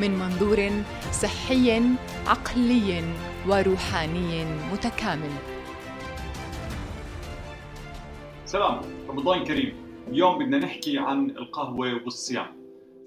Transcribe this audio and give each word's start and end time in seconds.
من 0.00 0.10
منظور 0.18 0.70
صحي 1.12 1.82
عقلي 2.26 3.04
وروحاني 3.48 4.44
متكامل. 4.72 5.30
سلام 8.44 8.80
رمضان 9.08 9.44
كريم. 9.44 9.74
اليوم 10.08 10.38
بدنا 10.38 10.58
نحكي 10.58 10.98
عن 10.98 11.30
القهوة 11.30 12.04
والصيام. 12.04 12.46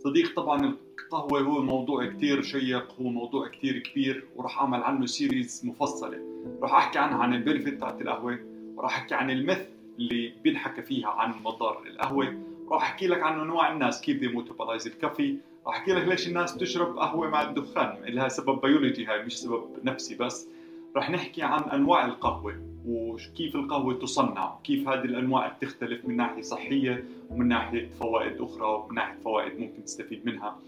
صديق 0.03 0.35
طبعا 0.35 0.75
القهوة 1.03 1.41
هو 1.41 1.61
موضوع 1.61 2.05
كتير 2.05 2.41
شيق 2.41 2.93
هو 3.01 3.09
موضوع 3.09 3.47
كتير 3.47 3.79
كبير 3.79 4.27
وراح 4.35 4.59
أعمل 4.59 4.83
عنه 4.83 5.05
series 5.05 5.61
مفصلة. 5.65 6.17
راح 6.61 6.73
أحكي 6.73 6.99
عنها 6.99 7.17
عن 7.17 7.33
ال 7.33 7.39
benefit 7.39 7.79
تاعت 7.79 8.01
القهوة 8.01 8.39
وراح 8.75 8.97
أحكي 8.97 9.15
عن 9.15 9.29
ال 9.29 9.37
myth 9.37 9.67
اللي 9.99 10.33
بينحكى 10.43 10.81
فيها 10.81 11.07
عن 11.07 11.33
مضار 11.43 11.83
القهوة 11.87 12.37
راح 12.71 12.81
أحكي 12.81 13.07
لك 13.07 13.21
عن 13.23 13.39
أنواع 13.39 13.71
الناس 13.73 14.01
كيف 14.01 14.19
they 14.19 14.27
metabolize 14.27 14.87
ال 14.87 14.94
coffee 14.94 15.37
راح 15.67 15.75
أحكي 15.75 15.91
لك 15.93 16.07
ليش 16.07 16.27
الناس 16.27 16.55
بتشرب 16.55 16.97
قهوة 16.97 17.29
مع 17.29 17.41
الدخان. 17.41 17.97
لها 18.05 18.27
سبب 18.27 18.61
بيولوجي 18.61 19.05
هاي 19.05 19.23
مش 19.23 19.39
سبب 19.39 19.63
نفسي 19.83 20.15
بس. 20.15 20.47
راح 20.95 21.09
نحكي 21.09 21.41
عن 21.41 21.63
أنواع 21.63 22.05
القهوة 22.05 22.61
وكيف 22.85 23.55
القهوة 23.55 23.93
تصنع 23.93 24.55
كيف 24.63 24.89
هذه 24.89 25.03
الأنواع 25.03 25.47
بتختلف 25.47 26.05
من 26.05 26.17
ناحية 26.17 26.41
صحية 26.41 27.03
ومن 27.29 27.47
ناحية 27.47 27.89
فوائد 27.99 28.41
أخرى 28.41 28.67
ومن 28.67 28.95
ناحية 28.95 29.19
فوائد 29.23 29.59
ممكن 29.59 29.83
تستفيد 29.83 30.25
منها. 30.25 30.59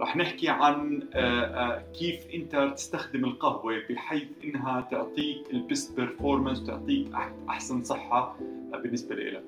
رح 0.00 0.16
نحكي 0.16 0.48
عن 0.48 1.02
آه، 1.14 1.44
آه، 1.44 1.82
كيف 1.98 2.26
أنت 2.34 2.72
تستخدم 2.76 3.24
القهوة 3.24 3.82
بحيث 3.90 4.28
إنها 4.44 4.80
تعطيك 4.90 5.50
ال 5.52 5.61
best 5.61 5.96
performance 5.96 6.66
تعطيك 6.66 7.08
أحسن 7.48 7.84
صحة 7.84 8.36
بالنسبة 8.82 9.14
لك 9.14 9.44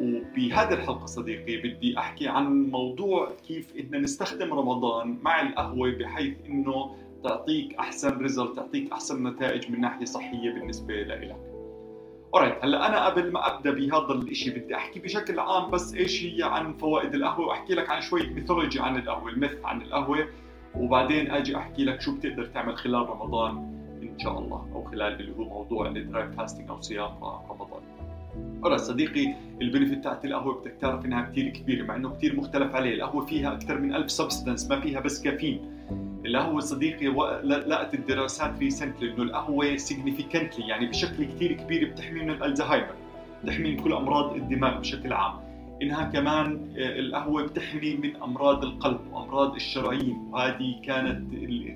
وبهذه 0.00 0.72
الحلقة 0.72 1.06
صديقي 1.06 1.56
بدي 1.56 1.98
أحكي 1.98 2.28
عن 2.28 2.70
موضوع 2.70 3.32
كيف 3.48 3.76
ان 3.76 4.02
نستخدم 4.02 4.54
رمضان 4.54 5.18
مع 5.22 5.42
القهوة 5.42 5.90
بحيث 5.90 6.34
إنه 6.46 6.96
تعطيك 7.24 7.74
أحسن 7.74 8.18
result 8.18 8.56
تعطيك 8.56 8.92
أحسن 8.92 9.26
نتائج 9.26 9.70
من 9.70 9.80
ناحية 9.80 10.04
صحية 10.04 10.50
بالنسبة 10.50 10.94
لك 10.94 11.36
alright 12.34 12.64
هلأ 12.64 12.88
أنا 12.88 13.06
قبل 13.06 13.32
ما 13.32 13.54
أبدأ 13.54 13.70
بهذا 13.70 14.14
الشيء 14.14 14.58
بدي 14.58 14.76
أحكي 14.76 15.00
بشكل 15.00 15.38
عام 15.38 15.70
بس 15.70 15.94
إيش 15.94 16.24
هي 16.24 16.42
عن 16.42 16.72
فوائد 16.72 17.14
القهوة؟ 17.14 17.46
واحكي 17.46 17.74
لك 17.74 17.90
عن 17.90 18.00
شوية 18.00 18.28
mythology 18.28 18.80
عن 18.80 18.96
القهوة 18.96 19.30
ال 19.30 19.37
myth 19.37 19.64
عن 19.64 19.82
القهوة 19.82 20.28
وبعدين 20.74 21.30
أجي 21.30 21.56
أحكي 21.56 21.84
لك 21.84 22.00
شو 22.00 22.16
بتقدر 22.16 22.46
تعمل 22.46 22.76
خلال 22.76 23.08
رمضان 23.08 23.56
إن 24.02 24.18
شاء 24.18 24.38
الله 24.38 24.70
أو 24.74 24.84
خلال 24.84 25.20
اللي 25.20 25.36
هو 25.36 25.44
موضوع 25.44 25.88
ال 25.88 26.00
dry 26.00 26.36
fasting 26.36 26.70
أو 26.70 26.80
صيام 26.80 27.24
رمضان. 27.50 27.82
alright 28.62 28.76
صديقي 28.76 29.34
ال 29.62 29.67
benefit 29.67 30.04
تاعت 30.04 30.24
القهوة 30.24 30.60
بدك 30.60 30.74
تعرف 30.80 31.04
إنها 31.04 31.22
كثير 31.22 31.48
كبيرة 31.48 31.84
مع 31.84 31.96
إنه 31.96 32.10
كثير 32.10 32.36
مختلف 32.36 32.74
عليه 32.74 32.94
القهوة 32.94 33.26
فيها 33.26 33.52
أكثر 33.52 33.78
من 33.78 33.94
ألف 33.94 34.10
substance 34.10 34.70
ما 34.70 34.80
فيها 34.80 35.00
بس 35.00 35.22
كافيين. 35.22 35.60
القهوة 36.26 36.60
صديقي 36.60 37.06
لقت 37.44 37.94
الدراسات 37.94 38.58
recently 38.58 39.12
إنه 39.12 39.22
القهوة 39.22 39.76
significantly 39.76 40.68
يعني 40.68 40.86
بشكل 40.86 41.24
كثير 41.24 41.52
كبير 41.52 41.90
بتحمي 41.90 42.20
من 42.20 42.30
الألزهايمر 42.30 42.94
بتحمي 43.44 43.70
من 43.70 43.82
كل 43.82 43.92
أمراض 43.92 44.34
الدماغ 44.36 44.78
بشكل 44.80 45.12
عام. 45.12 45.49
إنها 45.82 46.04
كمان 46.04 46.74
آه، 46.78 46.98
القهوة 46.98 47.42
بتحمي 47.42 47.94
من 47.94 48.16
أمراض 48.16 48.64
القلب 48.64 49.00
وأمراض 49.12 49.54
الشرايين. 49.54 50.28
وهذه 50.32 50.80
كانت 50.84 51.30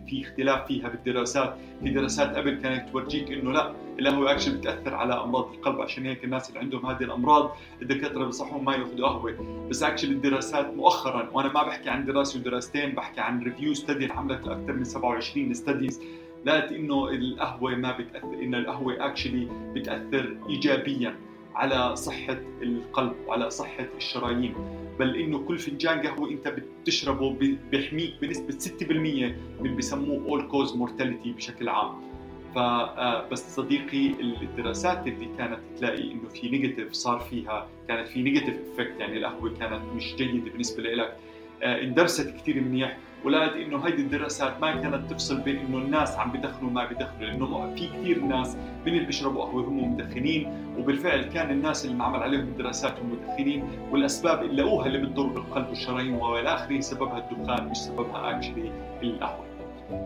في 0.08 0.22
اختلاف 0.22 0.66
فيها 0.66 0.88
بالدراسات. 0.88 1.56
في 1.84 1.90
دراسات 1.90 2.36
قبل 2.36 2.54
كانت 2.54 2.88
تورجيك 2.90 3.32
إنه 3.32 3.52
لا 3.52 3.72
القهوة 4.00 4.32
actually 4.32 4.58
بتأثر 4.58 4.94
على 4.94 5.14
أمراض 5.14 5.52
القلب. 5.54 5.80
عشان 5.80 6.06
هيك 6.06 6.24
الناس 6.24 6.48
اللي 6.48 6.60
عندهم 6.60 6.86
هذه 6.86 7.02
الأمراض 7.02 7.56
الدكاترة 7.82 8.24
بنصحهم 8.24 8.64
ما 8.64 8.74
يأخذوا 8.74 9.08
قهوة. 9.08 9.66
بس 9.70 9.82
actually 9.82 10.12
الدراسات 10.12 10.74
مؤخرا 10.76 11.30
وأنا 11.32 11.52
ما 11.52 11.62
بحكي 11.62 11.90
عن 11.90 12.04
دراسة 12.06 12.40
ودراستين 12.40 12.90
بحكي 12.94 13.20
عن 13.20 13.42
review 13.42 13.74
study 13.74 14.06
عملت 14.12 14.48
أكثر 14.48 14.72
من 14.72 14.84
27 14.84 15.54
studies 15.54 16.00
لقت 16.44 16.72
إنه 16.72 17.08
القهوة 17.08 17.74
ما 17.74 17.92
بتأثر 17.98 18.34
انه 18.42 18.58
القهوة 18.58 19.06
actually 19.06 19.48
بتأثر 19.74 20.36
ايجابيا. 20.48 21.14
على 21.54 21.96
صحة 21.96 22.40
القلب 22.62 23.12
وعلى 23.26 23.50
صحة 23.50 23.86
الشرايين. 23.96 24.54
بل 24.98 25.16
إنه 25.16 25.38
كل 25.38 25.58
فنجان 25.58 26.06
قهوة 26.06 26.30
أنت 26.30 26.48
بتشربه 26.48 27.56
بيحميك 27.70 28.14
بنسبة 28.22 28.58
6% 28.58 29.34
من 29.60 29.76
بسموه 29.76 30.24
all-cause 30.24 30.76
mortality 30.76 31.32
بشكل 31.32 31.68
عام. 31.68 32.14
فبس 32.54 33.42
آه، 33.42 33.62
صديقي 33.62 34.06
الدراسات 34.20 35.06
اللي 35.06 35.28
كانت 35.38 35.60
تلاقي 35.78 36.12
إنه 36.12 36.28
في 36.28 36.48
negative 36.48 36.92
صار 36.92 37.20
فيها 37.20 37.68
كانت 37.88 38.08
في 38.08 38.22
negative 38.22 38.56
effect 38.72 39.00
يعني 39.00 39.16
القهوة 39.16 39.54
كانت 39.58 39.82
مش 39.96 40.14
جيدة 40.14 40.50
بالنسبة 40.50 40.82
لك 40.82 41.16
آه، 41.62 41.82
اندرست 41.82 42.36
كثير 42.36 42.60
منيح. 42.60 42.98
ولقيت 43.24 43.52
إنه 43.66 43.86
هيدي 43.86 44.02
الدراسات 44.02 44.60
ما 44.60 44.76
كانت 44.76 45.10
تفصل 45.10 45.40
بين 45.40 45.56
إنه 45.58 45.78
الناس 45.78 46.16
عم 46.18 46.32
بدخنوا 46.32 46.70
وما 46.70 46.84
بدخنوا 46.84 47.20
لأنه 47.20 47.74
في 47.74 47.88
كثير 47.88 48.20
ناس 48.24 48.56
من 48.56 48.92
اللي 48.92 49.04
بيشربوا 49.04 49.44
قهوة 49.44 49.62
هم 49.62 49.92
مدخنين 49.94 50.52
وبالفعل 50.78 51.22
كان 51.22 51.50
الناس 51.50 51.84
اللي 51.84 51.96
معمل 51.96 52.22
عليهم 52.22 52.40
الدراسات 52.40 52.98
هم 53.00 53.12
مدخنين 53.12 53.64
والأسباب 53.90 54.42
اللي 54.42 54.62
لقوها 54.62 54.86
اللي 54.86 54.98
بتضر 54.98 55.26
بالقلب 55.26 55.68
والشرايين 55.68 56.14
والى 56.14 56.54
آخره 56.54 56.80
سببها 56.80 57.28
الدخان 57.30 57.68
مش 57.68 57.76
سببها 57.76 58.36
actually 58.36 58.72
القهوة. 59.02 59.44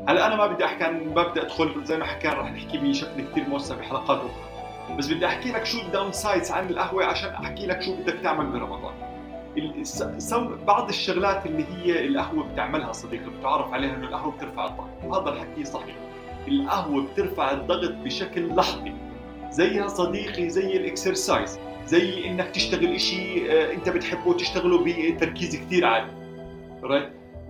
هلا 0.08 0.26
أنا 0.26 0.36
ما 0.36 0.46
بدي 0.46 0.64
أحكي 0.64 0.84
عن 0.84 0.98
ببدا 0.98 1.42
أدخل 1.42 1.84
زي 1.84 1.98
ما 1.98 2.04
حكينا 2.04 2.34
رح 2.34 2.52
نحكي 2.52 2.78
بشكل 2.78 3.22
كثير 3.30 3.48
موسع 3.48 3.76
بحلقات 3.76 4.18
أخرى 4.18 4.96
بس 4.96 5.12
بدي 5.12 5.26
أحكي 5.26 5.52
لك 5.52 5.66
شو 5.66 5.80
ال 5.80 6.12
downsides 6.12 6.50
عن 6.50 6.70
القهوة 6.70 7.04
عشان 7.04 7.30
أحكي 7.30 7.66
لك 7.66 7.82
شو 7.82 7.96
بدك 7.96 8.14
تعمل 8.22 8.46
برمضان 8.46 8.94
بعض 10.66 10.88
الشغلات 10.88 11.46
اللي 11.46 11.64
هي 11.64 12.06
القهوة 12.06 12.52
بتعملها 12.52 12.92
صديقي 12.92 13.30
بتعرف 13.38 13.72
عليها 13.72 13.94
إنه 13.96 14.06
القهوة 14.08 14.32
بترفع 14.36 14.66
الضغط. 14.66 14.88
وهذا 15.04 15.30
الحكي 15.30 15.64
صحيح. 15.64 15.96
القهوة 16.48 17.06
بترفع 17.12 17.52
الضغط 17.52 17.92
بشكل 18.04 18.56
لحظي. 18.56 18.92
زيها 19.50 19.88
صديقي 19.88 20.50
زي 20.50 20.76
ال 20.76 20.84
exercise. 20.84 21.58
زي 21.86 22.26
إنك 22.26 22.48
تشتغل 22.50 22.94
إشي 22.94 23.52
آه، 23.52 23.72
أنت 23.72 23.88
بتحبه 23.88 24.28
وتشتغله 24.28 24.84
بتركيز 24.84 25.56
كثير 25.56 25.84
عالي? 25.86 26.10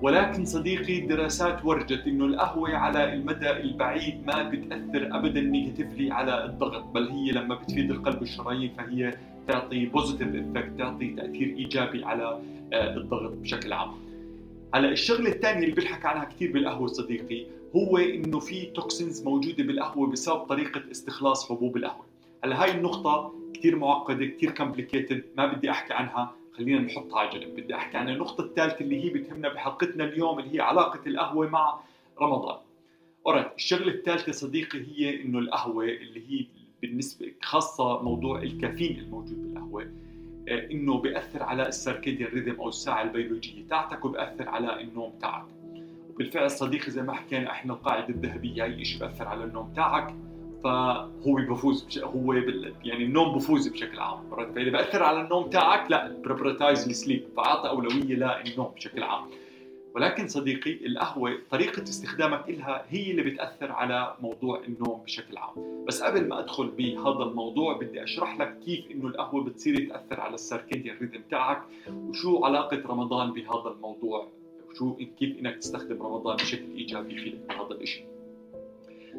ولكن 0.02 0.44
صديقي 0.44 0.98
الدراسات 0.98 1.64
ورجت 1.64 2.06
إنه 2.06 2.24
القهوة 2.24 2.76
على 2.76 3.12
المدى 3.12 3.50
البعيد 3.50 4.26
ما 4.26 4.42
بتأثر 4.42 5.08
ابدا 5.12 5.40
negatively 5.40 6.12
على 6.12 6.44
الضغط 6.44 6.84
بل 6.84 7.08
هي 7.08 7.30
لما 7.30 7.54
بتفيد 7.54 7.90
القلب 7.90 8.20
والشرايين 8.20 8.72
فهي 8.78 9.14
تعطي 9.48 9.86
positive 9.86 10.28
effect 10.28 10.78
تعطي 10.78 11.08
تأثير 11.08 11.56
إيجابي 11.56 12.04
على 12.04 12.42
آه، 12.72 12.96
الضغط 12.96 13.32
بشكل 13.32 13.72
عام. 13.72 13.90
هلا 14.74 14.88
الشغلة 14.88 15.28
الثانية 15.28 15.64
اللي 15.64 15.74
بنحكى 15.74 16.08
عنها 16.08 16.24
كثير 16.24 16.52
بالقهوة 16.52 16.86
صديقي 16.86 17.46
هو 17.76 17.98
إنه 17.98 18.38
في 18.38 18.66
toxins 18.66 19.22
موجودة 19.24 19.64
بالقهوة 19.64 20.06
بسبب 20.06 20.38
طريقة 20.38 20.82
استخلاص 20.90 21.48
حبوب 21.48 21.76
القهوة. 21.76 22.04
هلا 22.44 22.62
هاي 22.62 22.70
النقطة 22.70 23.34
كثير 23.54 23.76
معقدة 23.76 24.26
كثير 24.26 24.50
complicated 24.50 25.24
ما 25.36 25.46
بدي 25.46 25.70
أحكي 25.70 25.92
عنها 25.94 26.32
خلينا 26.52 26.80
نحطها 26.80 27.18
على 27.18 27.40
جنب. 27.40 27.56
بدي 27.56 27.74
أحكي 27.74 27.96
عن 27.96 28.08
النقطة 28.08 28.44
الثالثة 28.44 28.80
اللي 28.80 29.04
هي 29.04 29.10
بتهمنا 29.10 29.48
بحلقتنا 29.48 30.04
اليوم 30.04 30.38
اللي 30.38 30.56
هي 30.56 30.60
علاقة 30.60 31.00
القهوة 31.06 31.48
مع 31.48 31.80
رمضان. 32.20 32.56
alright 33.26 33.46
الشغلة 33.56 33.92
الثالثة 33.92 34.32
صديقي 34.32 34.78
هي 34.78 35.22
إنه 35.22 35.38
القهوة 35.38 35.84
اللي 35.84 36.22
هي 36.30 36.46
بالنسبة 36.82 37.32
خاصة 37.42 38.02
موضوع 38.02 38.42
الكافيين 38.42 38.98
الموجود 38.98 39.42
بالقهوة 39.42 39.82
آه، 40.48 40.70
إنه 40.70 40.98
بيأثر 40.98 41.42
على 41.42 41.68
ال 41.68 41.75
circadian 41.75 42.30
rhythm 42.30 42.60
أو 42.60 42.68
الساعة 42.68 43.02
البيولوجية 43.02 43.66
تاعتك 43.68 44.04
وبياثر 44.04 44.48
على 44.48 44.80
النوم 44.80 45.12
تاعك. 45.20 45.44
وبالفعل 46.10 46.50
صديقي 46.50 46.90
زي 46.90 47.02
ما 47.02 47.12
حكينا 47.12 47.50
إحنا 47.50 47.72
القاعدة 47.72 48.08
الذهبية 48.08 48.64
اي 48.64 48.84
شيء 48.84 49.00
بيأثر 49.00 49.28
على 49.28 49.44
النوم 49.44 49.72
تاعك 49.76 50.14
فهو 50.64 51.34
بفوز 51.48 51.84
بش... 51.84 51.98
هو 51.98 52.26
بال... 52.26 52.74
يعني 52.84 53.04
النوم 53.04 53.36
بفوز 53.36 53.68
بشكل 53.68 53.98
عام. 53.98 54.18
فإذا 54.54 54.70
بأثر 54.70 55.02
على 55.02 55.20
النوم 55.20 55.50
تاعك 55.50 55.90
لا 55.90 56.16
prioritize 56.24 56.88
ال 56.88 56.94
sleep 56.94 57.24
فاعطى 57.36 57.68
أولوية 57.68 58.14
للنوم 58.14 58.72
بشكل 58.76 59.02
عام. 59.02 59.24
ولكن 59.98 60.28
صديقي 60.28 60.86
القهوة 60.86 61.38
طريقة 61.50 61.82
استخدامك 61.82 62.48
إلها 62.48 62.86
هي 62.88 63.10
اللي 63.10 63.22
بتأثر 63.22 63.72
على 63.72 64.16
موضوع 64.20 64.64
النوم 64.64 65.02
بشكل 65.04 65.36
عام. 65.36 65.84
بس 65.88 66.02
قبل 66.02 66.28
ما 66.28 66.38
أدخل 66.38 66.66
بهذا 66.66 67.22
الموضوع 67.22 67.76
بدي 67.76 68.02
أشرح 68.02 68.40
لك 68.40 68.58
كيف 68.64 68.90
إنه 68.90 69.08
القهوة 69.08 69.44
بتصير 69.44 69.88
تأثر 69.88 70.20
على 70.20 70.34
ال 70.34 70.41
circadian 70.41 70.96
rhythm 71.00 71.20
تاعك 71.30 71.62
وشو 71.88 72.44
علاقة 72.44 72.82
رمضان 72.86 73.32
بهذا 73.32 73.74
الموضوع 73.76 74.28
وشو 74.70 74.96
كيف 75.18 75.38
إنك 75.38 75.56
تستخدم 75.56 76.02
رمضان 76.02 76.36
بشكل 76.36 76.74
إيجابي 76.76 77.14
يفيدك 77.14 77.38
بهذا 77.48 77.80
الشيء 77.80 78.06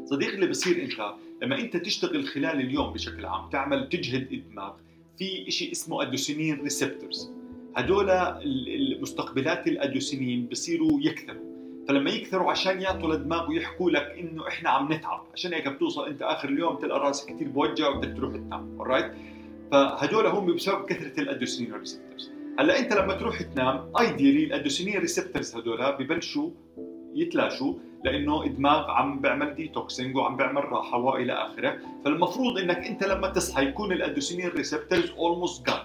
صديقي 0.05 0.35
اللي 0.35 0.47
بصير 0.47 0.83
إنت 0.83 1.13
لما 1.41 1.59
إنت 1.59 1.77
تشتغل 1.77 2.27
خلال 2.27 2.59
اليوم 2.59 2.93
بشكل 2.93 3.25
عام 3.25 3.49
تعمل 3.49 3.89
تجهد 3.89 4.31
الدماغ 4.31 4.73
في 5.17 5.51
شيء 5.51 5.71
اسمه 5.71 6.01
adenosine 6.01 6.61
receptors 6.61 7.38
هدول 7.75 8.09
المستقبلات 8.09 9.67
الأدوسينين 9.67 10.47
بصيروا 10.51 10.99
يكثروا. 11.01 11.49
فلما 11.87 12.09
يكثروا 12.09 12.51
عشان 12.51 12.81
يعطوا 12.81 13.13
للدماغ 13.13 13.49
ويحكوا 13.49 13.91
لك 13.91 14.15
إنه 14.19 14.47
إحنا 14.47 14.69
عم 14.69 14.93
نتعب. 14.93 15.23
عشان 15.33 15.53
هيك 15.53 15.67
بتوصل 15.67 16.07
أنت 16.07 16.21
آخر 16.21 16.49
اليوم 16.49 16.75
تلقى 16.75 16.99
راسك 16.99 17.35
كثير 17.35 17.47
بوجع 17.47 17.89
وبدك 17.89 18.17
تروح 18.17 18.33
تنام. 18.35 18.77
alright 18.83 19.05
فهدول 19.71 20.25
هم 20.25 20.55
بسبب 20.55 20.85
كثرة 20.85 21.21
ال 21.21 21.26
adenosine 21.26 21.73
receptors 21.73 22.31
هلأ 22.59 22.79
أنت 22.79 22.93
لما 22.93 23.13
تروح 23.13 23.41
تنام 23.41 23.91
ideally 23.99 24.43
ال 24.43 24.48
adenosine 24.48 24.97
receptors 24.99 25.55
هدول 25.55 25.91
ببلشوا 25.91 26.49
يتلاشوا 27.15 27.73
لأنه 28.05 28.43
الدماغ 28.43 28.89
عم 28.91 29.19
بيعمل 29.19 29.55
detoxing 29.55 30.15
وعم 30.15 30.37
بيعمل 30.37 30.65
راحة 30.65 30.97
وإلى 30.97 31.33
آخره. 31.33 31.77
فالمفروض 32.05 32.57
إنك 32.57 32.77
أنت 32.77 33.03
لما 33.03 33.27
تصحى 33.27 33.65
يكون 33.65 33.91
ال 33.91 33.97
adenosine 33.97 34.49
receptors 34.49 35.11
almost 35.11 35.67
gone 35.67 35.79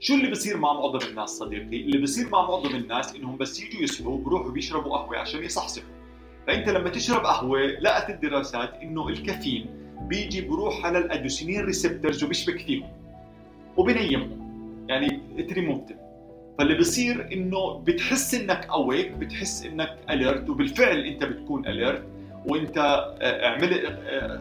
شو 0.00 0.14
اللي 0.14 0.30
بصير 0.30 0.56
مع 0.56 0.72
معظم 0.72 1.08
الناس 1.08 1.30
صديقي؟ 1.30 1.80
اللي 1.80 1.98
بصير 1.98 2.28
مع 2.28 2.42
معظم 2.42 2.76
الناس 2.76 3.16
إنهم 3.16 3.36
بس 3.36 3.60
يجوا 3.60 3.82
يصحوا 3.82 4.18
بروحوا 4.18 4.50
بيشربوا 4.50 4.96
قهوة 4.96 5.18
عشان 5.18 5.44
يصحصحوا. 5.44 5.88
فأنت 6.46 6.68
لما 6.68 6.88
تشرب 6.88 7.24
قهوة 7.24 7.60
لقت 7.60 8.10
الدراسات 8.10 8.74
إنه 8.74 9.08
الكافيين 9.08 9.66
بيجي 10.00 10.40
بروح 10.40 10.86
على 10.86 10.98
ال 10.98 11.05
adenosine 11.05 11.64
receptors 11.64 12.24
وبيشبك 12.24 12.58
فيهم. 12.58 12.88
وبنيمهم. 13.76 14.40
يعني 14.88 15.20
تريموف 15.48 15.80
فاللي 16.58 16.78
بصير 16.78 17.32
إنه 17.32 17.78
بتحس 17.78 18.34
إنك 18.34 18.66
awake 18.66 19.10
بتحس 19.10 19.66
إنك 19.66 19.98
alert 20.10 20.50
وبالفعل 20.50 20.98
أنت 20.98 21.24
بتكون 21.24 21.66
alert 21.66 22.04
وأنت 22.46 22.78
آه، 22.78 23.46
عملت 23.48 23.84
آه، 23.84 24.40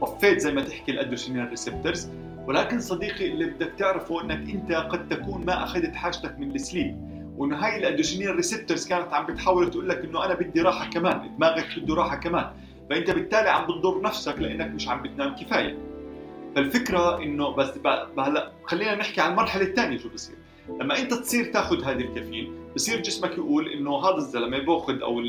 طفيت 0.00 0.38
زي 0.38 0.52
ما 0.52 0.62
تحكي 0.62 0.92
ال 0.92 0.98
adenosine 0.98 1.48
receptors. 1.48 2.10
ولكن 2.46 2.80
صديقي 2.80 3.26
اللي 3.32 3.44
بدك 3.44 3.72
تعرفه 3.78 4.22
إنك 4.22 4.50
أنت 4.50 4.72
قد 4.72 5.08
تكون 5.08 5.44
ما 5.44 5.64
أخذت 5.64 5.94
حاجتك 5.94 6.38
من 6.38 6.54
السليب 6.54 7.12
وإنه 7.36 7.56
هاي 7.56 7.78
الادوسينين 7.78 8.28
ريسبترز 8.28 8.88
كانت 8.88 9.12
عم 9.12 9.26
بتحاول 9.26 9.70
تقول 9.70 9.88
لك 9.88 10.04
إنه 10.04 10.24
أنا 10.24 10.34
بدي 10.34 10.60
راحة 10.60 10.90
كمان 10.90 11.36
دماغك 11.36 11.78
بده 11.78 11.94
راحة 11.94 12.16
كمان. 12.16 12.50
فأنت 12.90 13.10
بالتالي 13.10 13.48
عم 13.48 13.64
بتضر 13.64 14.00
نفسك 14.02 14.38
لأنك 14.38 14.74
مش 14.74 14.88
عم 14.88 15.02
بتنام 15.02 15.34
كفاية. 15.34 15.78
فالفكرة 16.56 17.22
إنه 17.22 17.50
بس 17.50 17.70
هلا 18.18 18.52
خلينا 18.64 18.94
نحكي 18.94 19.20
عن 19.20 19.30
المرحلة 19.30 19.62
الثانية 19.62 19.98
شو 19.98 20.08
بصير. 20.08 20.36
لما 20.80 20.98
أنت 20.98 21.14
تصير 21.14 21.44
تاخذ 21.44 21.84
هذه 21.84 22.00
الكافيين 22.00 22.54
بصير 22.74 23.00
جسمك 23.00 23.32
يقول 23.32 23.68
إنه 23.68 23.96
هذا 23.98 24.16
الزلمة 24.16 24.58
بأخذ 24.58 25.00
أو 25.00 25.20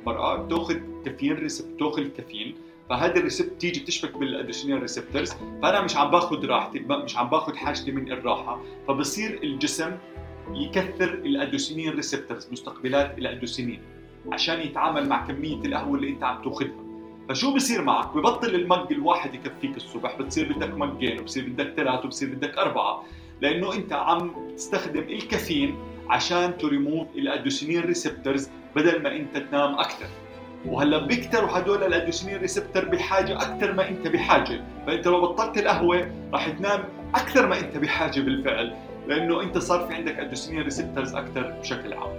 المرأة 0.00 0.36
بتأخذ 0.36 0.76
كافيين 1.04 1.36
receptor 1.36 1.74
بتأخذ 1.74 2.02
الكافيين. 2.02 2.54
فهذه 2.90 3.16
ال 3.16 3.21
receptor 3.21 3.60
تيجي 3.60 3.80
بتشبك 3.80 4.16
بال 4.16 4.27
adenosine 4.27 4.78
receptors 4.78 5.32
فأنا 5.62 5.80
مش 5.80 5.96
عم 5.96 6.10
باخذ 6.10 6.46
راحتي 6.46 6.78
مش 6.78 7.16
عم 7.16 7.28
باخذ 7.28 7.56
حاجتي 7.56 7.92
من 7.92 8.12
الراحة. 8.12 8.60
فبصير 8.88 9.42
الجسم 9.42 9.96
يكثر 10.54 11.14
ال 11.14 11.22
adenosine 11.22 11.90
receptors 11.94 12.48
مستقبلات 12.52 13.18
الادوسينين 13.18 13.82
عشان 14.32 14.60
يتعامل 14.60 15.08
مع 15.08 15.26
كمية 15.26 15.64
القهوة 15.64 15.96
اللي 15.96 16.08
أنت 16.08 16.24
عم 16.24 16.42
تأخذها. 16.42 16.84
فشو 17.28 17.54
بصير 17.54 17.82
معك؟ 17.82 18.16
ببطل 18.16 18.54
ال 18.54 18.63
mug 18.63 18.92
الواحد 18.92 19.34
يكفيك 19.34 19.76
الصبح 19.76 20.18
بتصير 20.18 20.52
بدك 20.52 20.74
مجين 20.74 21.20
وبصير 21.20 21.48
بدك 21.48 21.72
ثلاث 21.76 22.04
وبصير 22.04 22.28
بدك 22.34 22.58
أربعة 22.58 23.04
لأنه 23.40 23.74
أنت 23.74 23.92
عم 23.92 24.30
تستخدم 24.56 25.00
الكافيين 25.02 25.76
عشان 26.08 26.58
تريموف 26.58 27.06
الادوسينين 27.16 27.80
ريسبترز 27.80 28.50
بدل 28.76 29.02
ما 29.02 29.16
أنت 29.16 29.36
تنام 29.36 29.74
أكثر. 29.74 30.06
وهلا 30.66 31.06
بيكتروا 31.06 31.58
هدول 31.58 31.82
ال 31.82 31.88
adenosine 31.88 32.40
receptor 32.40 32.88
بحاجة 32.88 33.36
أكثر 33.36 33.72
ما 33.72 33.88
أنت 33.88 34.08
بحاجة. 34.08 34.60
فأنت 34.86 35.06
لو 35.06 35.20
بطلت 35.20 35.58
القهوة 35.58 36.10
راح 36.32 36.48
تنام 36.48 36.84
أكثر 37.14 37.46
ما 37.46 37.58
أنت 37.58 37.76
بحاجة 37.76 38.20
بالفعل 38.20 38.74
لأنه 39.06 39.42
أنت 39.42 39.58
صار 39.58 39.86
في 39.86 39.94
عندك 39.94 40.18
adenosine 40.18 40.62
receptors 40.62 41.14
أكثر 41.14 41.54
بشكل 41.60 41.92
عام. 41.92 42.10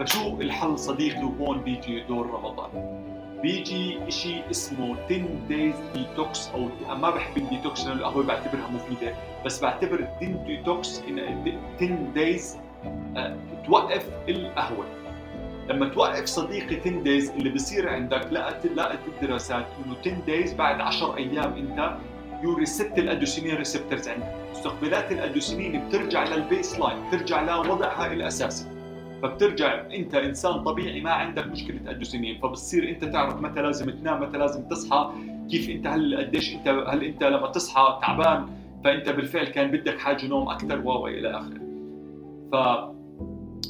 فشو 0.00 0.40
الحل 0.40 0.78
صديقي 0.78 1.24
وهون 1.24 1.60
بيجي 1.60 2.00
دور 2.00 2.30
رمضان. 2.30 3.00
بيجي 3.42 3.98
شيء 4.08 4.42
اسمه 4.50 4.96
10 5.06 5.22
days 5.48 5.74
detox 5.94 6.48
أو 6.48 6.68
ما 6.94 7.10
بحب 7.10 7.36
الديتوكس 7.36 7.86
لأنه 7.86 8.00
القهوة 8.00 8.24
بعتبرها 8.24 8.70
مفيدة 8.70 9.14
بس 9.44 9.60
بعتبر 9.60 10.08
10 10.16 10.44
ديتوكس 10.46 11.02
10 11.76 11.96
days 12.14 12.58
توقف 13.66 14.06
القهوة. 14.28 14.84
لما 15.70 15.88
توقف 15.88 16.24
صديقي 16.24 16.80
10 16.80 16.90
days 16.90 17.30
اللي 17.30 17.50
بصير 17.50 17.88
عندك 17.88 18.32
لقت 18.32 18.66
لقت 18.66 18.98
الدراسات 19.08 19.66
إنه 19.86 19.96
10 20.00 20.12
days 20.26 20.54
بعد 20.54 20.80
10 20.80 21.16
أيام 21.16 21.52
أنت 21.52 21.96
you 22.42 22.54
reset 22.54 22.98
ال 22.98 23.04
adenosine 23.04 23.56
receptors 23.56 24.08
عندك. 24.08 24.34
مستقبلات 24.50 25.12
الأدوسينين 25.12 25.88
بترجع 25.88 26.24
لل 26.24 26.80
baseline 26.80 27.08
بترجع 27.08 27.40
لوضعها 27.42 28.12
الاساسي 28.12 28.66
فبترجع 29.22 29.86
أنت 29.94 30.14
إنسان 30.14 30.64
طبيعي 30.64 31.00
ما 31.00 31.10
عندك 31.10 31.46
مشكلة 31.46 31.90
أدوسينين. 31.90 32.38
فبتصير 32.38 32.88
أنت 32.88 33.04
تعرف 33.04 33.42
متى 33.42 33.62
لازم 33.62 33.90
تنام 33.90 34.22
متى 34.22 34.38
لازم 34.38 34.62
تصحى 34.68 35.10
كيف 35.50 35.70
أنت 35.70 35.86
هل 35.86 36.16
قديش 36.16 36.54
أنت 36.54 36.68
هل 36.68 37.04
أنت 37.04 37.24
لما 37.24 37.46
تصحى 37.46 37.98
تعبان؟ 38.02 38.46
فأنت 38.84 39.08
بالفعل 39.08 39.44
كان 39.44 39.70
بدك 39.70 39.98
حاجة 39.98 40.26
نوم 40.26 40.48
أكثر 40.48 40.80
و 40.86 41.06
إلى 41.06 41.30
آخره. 41.30 41.60
ف 42.52 42.54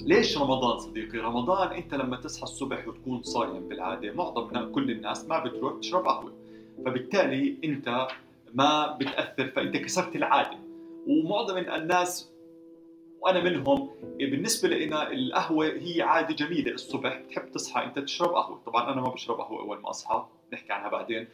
ليش 0.06 0.38
رمضان 0.38 0.78
صديقي؟ 0.78 1.18
رمضان 1.18 1.72
انت 1.72 1.94
لما 1.94 2.16
تصحى 2.16 2.42
الصبح 2.42 2.88
وتكون 2.88 3.22
صايم 3.22 3.68
بالعادة 3.68 4.12
معظم 4.12 4.72
كل 4.72 4.90
الناس 4.90 5.24
ما 5.24 5.44
بتروح 5.44 5.78
تشرب 5.78 6.04
قهوة. 6.04 6.32
فبالتالي 6.86 7.56
انت 7.64 8.08
ما 8.54 8.96
بتأثر 9.00 9.48
فانت 9.48 9.76
كسرت 9.76 10.16
العادة. 10.16 10.58
ومعظم 11.06 11.58
الناس 11.58 12.30
وأنا 13.20 13.42
منهم 13.44 13.90
بالنسبة 14.18 14.68
لنا 14.68 15.12
القهوة 15.12 15.66
هي 15.66 16.02
عادة 16.02 16.34
جميلة. 16.34 16.72
الصبح 16.72 17.20
بتحب 17.20 17.52
تصحى 17.52 17.84
انت 17.84 17.98
تشرب 17.98 18.30
قهوة. 18.30 18.60
طبعا 18.66 18.92
أنا 18.92 19.00
ما 19.00 19.08
بشرب 19.08 19.40
قهوة 19.40 19.60
أول 19.60 19.80
ما 19.80 19.90
أصحى 19.90 20.26
نحكي 20.52 20.72
عنها 20.72 20.88
بعدين. 20.88 21.28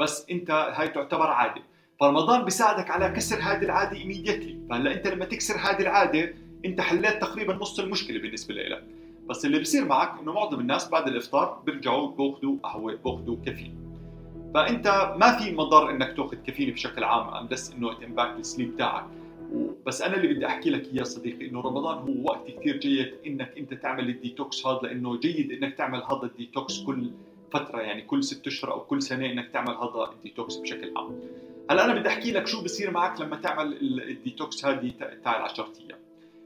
بس 0.00 0.26
انت 0.30 0.50
هاي 0.50 0.88
تعتبر 0.88 1.26
عادة. 1.26 1.62
فرمضان 2.00 2.44
بيساعدك 2.44 2.90
على 2.90 3.08
كسر 3.08 3.36
هذه 3.36 3.64
العادة 3.64 3.96
immediately 3.96 4.58
فهلأ 4.70 4.92
انت 4.92 5.06
لما 5.06 5.24
تكسر 5.24 5.54
هذه 5.54 5.82
العادة 5.82 6.34
انت 6.64 6.80
حليت 6.80 7.20
تقريبا 7.20 7.54
نص 7.54 7.80
المشكلة 7.80 8.18
بالنسبة 8.18 8.54
لك 8.54 8.84
بس 9.28 9.44
اللي 9.44 9.58
بصير 9.58 9.84
معك 9.84 10.20
إنه 10.20 10.32
معظم 10.32 10.60
الناس 10.60 10.88
بعد 10.88 11.08
الإفطار 11.08 11.62
بيرجعوا 11.66 12.10
بيأخذوا 12.16 12.56
قهوة 12.62 12.94
بيأخذوا 12.94 13.36
كافيين. 13.46 13.74
فأنت 14.54 15.14
ما 15.20 15.38
في 15.38 15.52
مضر 15.52 15.90
إنك 15.90 16.16
تأخذ 16.16 16.36
كافيين 16.36 16.70
بشكل 16.70 17.04
عام 17.04 17.48
بس 17.48 17.72
إنه 17.72 17.94
to 17.94 18.05
impact 18.05 18.38
ال 18.38 18.44
sleep 18.44 18.76
تاعك 18.76 19.04
بس 19.86 20.02
أنا 20.02 20.16
اللي 20.16 20.34
بدي 20.34 20.46
أحكي 20.46 20.70
لك 20.70 20.94
إياه 20.94 21.02
صديقي 21.02 21.48
إنه 21.48 21.60
رمضان 21.60 21.98
هو 21.98 22.24
وقت 22.24 22.50
كثير 22.50 22.76
جيد 22.76 23.14
إنك 23.26 23.58
أنت 23.58 23.74
تعمل 23.74 24.08
الديتوكس 24.08 24.66
هذا 24.66 24.78
لأنه 24.82 25.18
جيد 25.18 25.50
إنك 25.52 25.74
تعمل 25.74 26.02
هذا 26.02 26.22
الديتوكس 26.22 26.82
كل 26.82 27.10
فترة 27.52 27.80
يعني 27.80 28.02
كل 28.02 28.24
ست 28.24 28.46
أشهر 28.46 28.72
أو 28.72 28.80
كل 28.80 29.02
سنة 29.02 29.26
إنك 29.26 29.50
تعمل 29.52 29.74
هذا 29.74 30.10
الديتوكس 30.12 30.56
بشكل 30.56 30.92
عام. 30.96 31.20
هلأ 31.70 31.84
أنا 31.84 31.94
بدي 31.94 32.08
أحكي 32.08 32.32
لك 32.32 32.46
شو 32.46 32.64
بصير 32.64 32.90
معك 32.90 33.20
لما 33.20 33.36
تعمل 33.36 33.76
الديتوكس 34.10 34.64
هذه 34.64 34.92
تاع 35.24 35.36
ال 35.36 35.42
10 35.42 35.72
أيام 35.80 35.98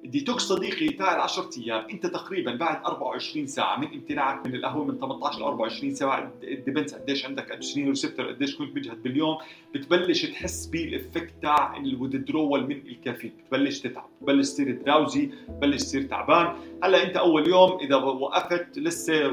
الديتوكس 0.07 0.43
صديقي 0.43 0.89
تاع 0.89 1.15
ال 1.15 1.21
10 1.21 1.51
أيام 1.59 1.87
أنت 1.91 2.07
تقريبا 2.07 2.55
بعد 2.55 2.85
24 2.85 3.47
ساعة 3.47 3.81
من 3.81 3.87
امتناعك 3.87 4.47
من 4.47 4.55
القهوة 4.55 4.85
من 4.85 4.99
18 4.99 5.39
ل 5.41 5.43
24 5.43 5.95
ساعة 5.95 6.33
depends 6.41 6.95
قديش 6.95 7.27
عندك؟ 7.27 7.51
adenosine 7.51 7.89
receptor 7.89 8.27
قديش 8.27 8.57
كنت 8.57 8.77
مجهد 8.77 9.03
باليوم؟ 9.03 9.37
بتبلش 9.75 10.27
تحس 10.27 10.67
بال 10.67 10.83
effect 10.83 11.33
تاع 11.43 11.77
ال 11.77 11.85
withdrawal 11.85 12.67
من 12.67 12.77
الكافيين 12.77 13.33
بتبلش 13.45 13.81
تتعب 13.81 14.09
بتبلش 14.21 14.49
تصير 14.49 14.83
drowsy 14.83 15.31
بتبلش 15.49 15.83
تصير 15.83 16.03
تعبان. 16.03 16.57
هلأ 16.83 17.03
أنت 17.03 17.17
أول 17.17 17.49
يوم 17.49 17.79
إذا 17.81 17.97
وقفت 17.97 18.79
لسه 18.79 19.33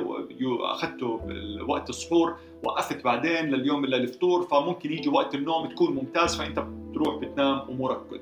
اخذته 0.72 1.20
وقت 1.68 1.90
السحور 1.90 2.36
وقفت 2.64 3.04
بعدين 3.04 3.46
لليوم 3.46 3.86
للفطور 3.86 4.42
فممكن 4.42 4.94
يجي 4.94 5.10
وقت 5.10 5.36
النوم 5.36 5.68
تكون 5.68 5.96
ممتاز 5.96 6.36
فأنت 6.36 6.60
بتروح 6.60 7.16
بتنام 7.16 7.60
أمورك 7.70 7.98
كل 8.10 8.20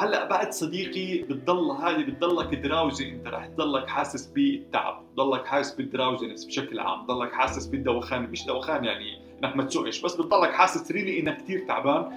هلأ 0.00 0.28
بعد 0.28 0.52
صديقي 0.52 1.22
بتضل 1.22 1.70
هذه 1.70 2.04
بتضلك 2.04 2.54
drowsy 2.54 3.08
أنت 3.10 3.26
رح 3.26 3.46
تضلك 3.46 3.88
حاسس 3.88 4.26
بالتعب 4.26 5.02
تضلك 5.16 5.46
حاسس 5.46 5.74
بال 5.74 5.86
drowsiness 5.86 6.44
بشكل 6.44 6.78
عام 6.78 7.04
تضلك 7.06 7.32
حاسس 7.32 7.66
بالدوخان 7.66 8.22
مش 8.22 8.46
دوخان 8.46 8.84
يعني 8.84 9.18
إنك 9.44 9.56
ما 9.56 9.64
تسوقش 9.64 10.00
بس 10.00 10.14
بتضلك 10.14 10.52
حاسس 10.52 10.92
really 10.92 11.20
إنك 11.20 11.36
كثير 11.38 11.66
تعبان. 11.68 12.10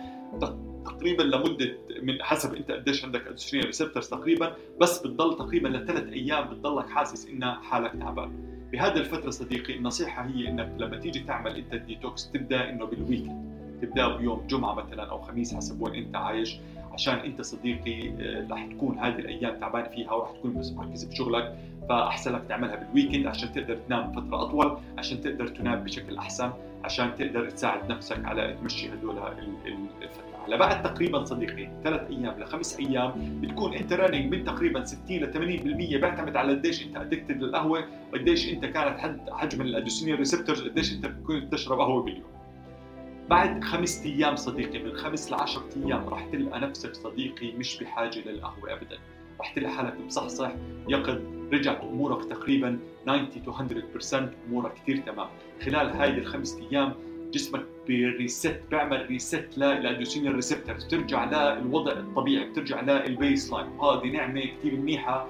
تقريبا 0.85 1.23
لمدة 1.23 1.77
من 2.01 2.23
حسب 2.23 2.55
أنت 2.55 2.71
قديش 2.71 3.05
عندك 3.05 3.21
adenosine 3.21 3.65
receptors 3.65 4.07
تقريبا 4.09 4.55
بس 4.81 4.99
بتضل 4.99 5.37
تقريبا 5.37 5.67
لثلاث 5.67 6.13
أيام 6.13 6.49
بتضلك 6.49 6.89
حاسس 6.89 7.29
إن 7.29 7.51
حالك 7.51 7.91
تعبان. 7.99 8.31
بهذه 8.71 8.97
الفترة 8.97 9.29
صديقي 9.29 9.75
النصيحة 9.75 10.25
هي 10.25 10.47
إنك 10.47 10.75
لما 10.77 10.97
تيجي 10.97 11.19
تعمل 11.19 11.55
أنت 11.55 11.73
الديتوكس 11.73 12.31
تبدأ 12.31 12.69
إنه 12.69 12.85
بال 12.85 12.99
weekend 12.99 13.47
تبدأ 13.81 14.17
بيوم 14.17 14.47
جمعة 14.47 14.73
مثلا 14.73 15.03
أو 15.03 15.21
خميس 15.21 15.55
حسب 15.55 15.81
وين 15.81 15.95
أنت 15.95 16.15
عايش. 16.15 16.57
عشان 16.97 17.13
انت 17.13 17.41
صديقي 17.41 18.09
آه، 18.09 18.47
رح 18.51 18.65
تكون 18.65 18.99
هذه 18.99 19.19
الأيام 19.19 19.59
تعبان 19.59 19.89
فيها 19.89 20.13
ورح 20.13 20.31
تكون 20.31 20.53
بس 20.53 20.71
مركز 20.71 21.03
بشغلك 21.03 21.55
فأحسن 21.89 22.35
لك 22.35 22.41
تعملها 22.49 22.75
بال 22.75 22.87
weekend 22.87 23.27
عشان 23.27 23.51
تقدر 23.51 23.75
تنام 23.75 24.11
فترة 24.11 24.41
أطول 24.41 24.77
عشان 24.97 25.21
تقدر 25.21 25.47
تنام 25.47 25.83
بشكل 25.83 26.17
أحسن 26.17 26.51
عشان 26.83 27.15
تقدر 27.15 27.49
تساعد 27.49 27.91
نفسك 27.91 28.25
على 28.25 28.57
تمشي 28.61 28.89
هدول 28.93 29.17
الفترة. 29.17 30.45
هلا 30.47 30.57
بعد 30.57 30.83
تقريبا 30.83 31.23
صديقي 31.23 31.69
ثلاث 31.83 32.09
أيام 32.09 32.39
لخمس 32.39 32.79
أيام 32.79 33.41
بتكون 33.41 33.73
أنت 33.73 33.93
running 33.93 34.35
من 34.35 34.43
تقريبا 34.43 34.83
60 34.85 35.17
ل 35.17 35.33
80% 35.33 35.37
بيعتمد 35.75 36.35
على 36.35 36.53
قديش 36.53 36.83
أنت 36.83 36.97
addicted 36.97 37.43
للقهوة 37.43 37.85
وقديش 38.13 38.53
أنت 38.53 38.65
كانت 38.65 39.29
حجم 39.31 39.61
ال 39.61 39.66
adenosine 39.66 40.15
receptors 40.15 40.67
قديش 40.67 40.93
أنت 40.93 41.05
كنت 41.05 41.53
تشرب 41.53 41.79
قهوة 41.79 42.03
باليوم. 42.03 42.36
بعد 43.29 43.63
خمس 43.63 44.05
أيام 44.05 44.35
صديقي 44.35 44.79
من 44.79 44.97
خمس 44.97 45.31
ل 45.31 45.33
10 45.33 45.63
أيام 45.85 46.09
راح 46.09 46.25
تلقى 46.25 46.59
نفسك 46.59 46.95
صديقي 46.95 47.51
مش 47.51 47.83
بحاجة 47.83 48.19
للقهوه 48.19 48.73
ابدا. 48.73 48.97
راح 49.39 49.53
تلقى 49.53 49.71
حالك 49.71 49.93
مصحصح 50.05 50.51
يقظ 50.87 51.21
رجعت 51.53 51.81
أمورك 51.83 52.25
تقريبا 52.25 52.79
90 53.05 53.29
to 53.45 53.51
100% 53.51 54.15
أمورك 54.47 54.73
كثير 54.73 54.97
تمام. 54.97 55.27
خلال 55.65 55.89
هاي 55.89 56.09
الخمس 56.17 56.57
أيام 56.71 56.93
جسمك 57.33 57.65
بي 57.87 58.08
reset 58.08 58.61
بيعمل 58.71 59.05
reset 59.05 59.47
لل 59.57 59.70
adenosine 59.70 60.27
ال 60.27 60.33
receptors 60.33 60.83
بترجع 60.85 61.53
للوضع 61.55 61.91
الطبيعي 61.91 62.49
بترجع 62.49 62.81
لل 62.81 63.53
baseline 63.53 63.67
وهذه 63.67 64.07
نعمة 64.07 64.41
كثير 64.41 64.75
منيحة. 64.75 65.27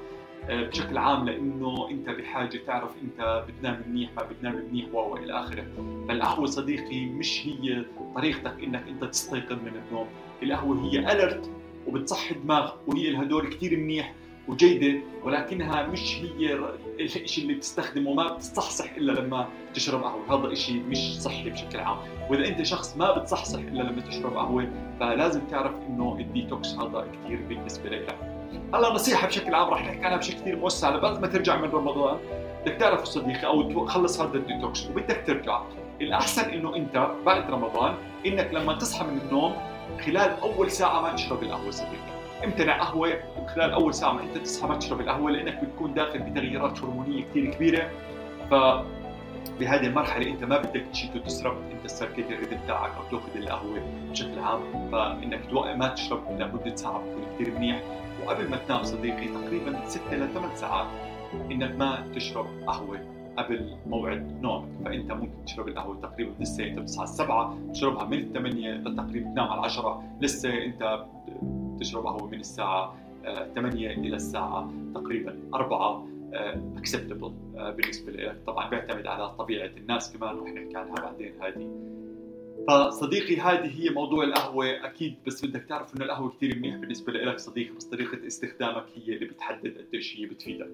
بشكل 0.49 0.97
عام 0.97 1.25
لإنه 1.25 1.89
أنت 1.89 2.09
بحاجة 2.09 2.57
تعرف 2.67 2.91
أنت 3.03 3.43
بتنام 3.47 3.83
منيح 3.87 4.09
ما 4.17 4.23
بتنام 4.23 4.65
منيح 4.71 4.93
و 4.93 5.17
إلى 5.17 5.33
آخره. 5.33 5.65
فالقهوة 6.07 6.45
صديقي 6.45 7.05
مش 7.05 7.47
هي 7.47 7.85
طريقتك 8.15 8.63
إنك 8.63 8.87
أنت 8.87 9.03
تستيقظ 9.03 9.53
من 9.53 9.81
النوم. 9.87 10.07
القهوة 10.43 10.85
هي 10.85 10.99
الرت 10.99 11.51
وبتصحي 11.87 12.35
دماغ 12.35 12.71
وهي 12.87 13.09
لها 13.09 13.23
دور 13.23 13.49
كثير 13.49 13.77
منيح 13.79 14.13
وجيدة 14.47 14.99
ولكنها 15.23 15.87
مش 15.87 16.15
هي 16.15 16.59
الشيء 16.99 17.43
اللي 17.43 17.55
بتستخدمه 17.55 18.13
ما 18.13 18.33
بتصحصح 18.33 18.95
إلا 18.95 19.11
لما 19.11 19.47
تشرب 19.73 20.03
قهوة. 20.03 20.45
هذا 20.45 20.53
شيء 20.53 20.83
مش 20.89 21.21
صحي 21.21 21.49
بشكل 21.49 21.79
عام. 21.79 21.97
وإذا 22.29 22.47
أنت 22.47 22.61
شخص 22.61 22.97
ما 22.97 23.17
بتصحصح 23.17 23.59
إلا 23.59 23.83
لما 23.83 24.01
تشرب 24.01 24.33
قهوة 24.33 24.71
فلازم 24.99 25.41
تعرف 25.41 25.75
إنه 25.89 26.17
الديتوكس 26.19 26.73
هذا 26.73 27.07
كثير 27.13 27.41
بالنسبة 27.49 27.89
لك. 27.89 28.36
هلا 28.73 28.93
نصيحة 28.93 29.27
بشكل 29.27 29.55
عام 29.55 29.69
رح 29.69 29.81
نحكي 29.81 30.05
عنها 30.05 30.17
بشكل 30.17 30.39
كثير 30.39 30.55
موسع 30.55 30.97
بعد 30.97 31.21
ما 31.21 31.27
ترجع 31.27 31.55
من 31.55 31.69
رمضان. 31.69 32.17
بدك 32.61 32.75
تعرف 32.75 33.03
صديقي 33.03 33.47
أو 33.47 33.85
تخلص 33.85 34.21
هذا 34.21 34.37
الديتوكس 34.37 34.87
وبدك 34.87 35.23
ترجع. 35.27 35.61
الأحسن 36.01 36.49
إنه 36.49 36.75
أنت 36.75 37.07
بعد 37.25 37.51
رمضان 37.51 37.95
إنك 38.25 38.53
لما 38.53 38.73
تصحى 38.73 39.05
من 39.05 39.21
النوم 39.25 39.55
خلال 40.05 40.39
أول 40.41 40.71
ساعة 40.71 41.01
ما 41.01 41.13
تشرب 41.13 41.43
القهوة 41.43 41.71
صديقي. 41.71 42.17
امتنع 42.43 42.83
قهوة 42.83 43.19
خلال 43.55 43.71
أول 43.71 43.93
ساعة 43.93 44.11
ما 44.11 44.21
أنت 44.21 44.37
تصحى 44.37 44.67
ما 44.67 44.75
تشرب 44.75 45.01
القهوة 45.01 45.31
لأنك 45.31 45.63
بتكون 45.63 45.93
داخل 45.93 46.19
بتغييرات 46.19 46.79
هرمونية 46.79 47.23
كثير 47.23 47.51
كبيرة. 47.53 47.89
ف 48.49 48.53
بهذه 49.59 49.87
المرحلة 49.87 50.27
أنت 50.27 50.43
ما 50.43 50.57
بدك 50.57 50.85
تشيت 50.93 51.15
وتسرب 51.15 51.57
أنت 51.71 51.85
ال 51.85 51.90
circadian 51.90 52.31
rhythm 52.31 52.57
تاعك 52.67 52.91
أو 52.97 53.17
تأخذ 53.17 53.37
القهوة 53.37 53.81
بشكل 54.11 54.39
عام. 54.39 54.89
فإنك 54.91 55.53
ما 55.53 55.87
تشرب 55.87 56.41
لمدة 56.41 56.75
ساعة 56.75 56.99
بتكون 56.99 57.25
كثير 57.35 57.53
منيح. 57.53 57.81
وقبل 58.25 58.49
ما 58.49 58.57
تنام 58.57 58.83
صديقي 58.83 59.27
تقريبا 59.27 59.85
6 59.87 60.15
ل 60.15 60.33
8 60.33 60.55
ساعات 60.55 60.87
إنك 61.51 61.75
ما 61.75 62.07
تشرب 62.15 62.45
قهوة 62.67 62.99
قبل 63.37 63.75
موعد 63.87 64.41
نومك. 64.41 64.67
فأنت 64.85 65.11
ممكن 65.11 65.45
تشرب 65.45 65.67
القهوة 65.67 66.01
تقريبا 66.01 66.33
لسه 66.39 66.67
أنت 66.67 66.79
بتصحى 66.79 67.03
السبعة 67.03 67.57
تشربها 67.73 68.05
من 68.05 68.19
الثمانية 68.19 68.73
لتقريبا 68.73 69.29
تنام 69.31 69.47
على 69.47 69.59
العشرة 69.59 70.03
لسه 70.21 70.49
أنت 70.65 71.05
تشرب 71.79 72.05
قهوة 72.05 72.27
من 72.27 72.39
الساعة 72.39 72.95
8 73.55 73.89
آه، 73.89 73.93
إلى 73.93 74.15
الساعة 74.15 74.71
تقريبا 74.95 75.39
4 75.53 76.05
اكسبتبل 76.77 77.33
آه، 77.57 77.71
بالنسبة 77.71 78.11
لك. 78.11 78.37
طبعا 78.47 78.69
بيعتمد 78.69 79.07
على 79.07 79.29
طبيعة 79.29 79.69
الناس 79.77 80.17
كمان 80.17 80.37
رح 80.37 80.49
نحكي 80.51 80.77
عنها 80.77 80.95
بعدين 80.95 81.33
هذه. 81.41 81.96
فصديقي 82.67 83.37
هذه 83.37 83.81
هي 83.81 83.89
موضوع 83.89 84.23
القهوة. 84.23 84.85
أكيد 84.85 85.15
بس 85.27 85.45
بدك 85.45 85.65
تعرف 85.69 85.95
إنه 85.95 86.05
القهوة 86.05 86.29
كثير 86.29 86.55
منيح 86.55 86.75
بالنسبة 86.75 87.13
لك 87.13 87.39
صديقي 87.39 87.71
بس 87.71 87.85
طريقة 87.85 88.27
استخدامك 88.27 88.85
هي 88.95 89.13
اللي 89.13 89.25
بتحدد 89.25 89.77
قديش 89.77 90.19
هي 90.19 90.25
بتفيدك. 90.25 90.71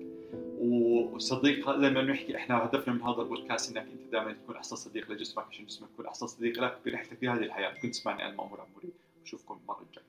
وصديق 0.59 1.79
زي 1.79 1.89
ما 1.89 2.01
بنحكي 2.01 2.35
إحنا 2.35 2.65
هدفنا 2.65 2.93
من 2.93 3.01
هذا 3.01 3.21
البودكاست 3.21 3.77
إنك 3.77 3.87
أنت 3.87 4.11
دائما 4.11 4.33
تكون 4.33 4.55
أحسن 4.55 4.75
صديق 4.75 5.11
لجسمك 5.11 5.45
عشان 5.49 5.65
جسمك 5.65 5.89
يكون 5.93 6.05
أحسن 6.05 6.27
صديق 6.27 6.63
لك 6.63 6.77
برحلتك 6.85 7.17
في 7.17 7.29
هذه 7.29 7.43
الحياة. 7.43 7.73
كنت 7.81 7.91
تسمعني 7.91 8.25
أنا 8.25 8.35
مأمور 8.35 8.61
عموري 8.61 8.89
واشوفكم 9.21 9.59
المرة 9.63 9.85
الجاية. 9.89 10.05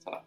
سلام. 0.00 0.22